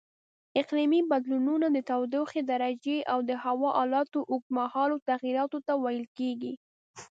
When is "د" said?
1.71-1.77, 3.29-3.31